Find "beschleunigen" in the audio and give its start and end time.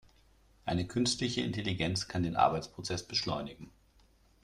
3.07-3.69